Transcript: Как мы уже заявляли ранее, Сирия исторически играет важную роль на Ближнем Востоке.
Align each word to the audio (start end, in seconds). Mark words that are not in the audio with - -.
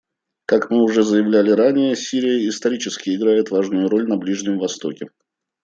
Как 0.47 0.71
мы 0.71 0.81
уже 0.81 1.03
заявляли 1.03 1.51
ранее, 1.51 1.95
Сирия 1.95 2.49
исторически 2.49 3.11
играет 3.15 3.51
важную 3.51 3.87
роль 3.87 4.07
на 4.07 4.17
Ближнем 4.17 4.57
Востоке. 4.57 5.11